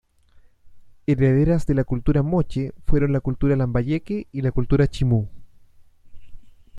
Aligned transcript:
Herederas 1.05 1.67
de 1.67 1.75
la 1.75 1.83
cultura 1.83 2.23
moche 2.23 2.73
fueron 2.87 3.13
la 3.13 3.19
cultura 3.19 3.55
lambayeque 3.55 4.25
y 4.31 4.41
la 4.41 4.51
cultura 4.51 4.87
chimú. 4.87 5.29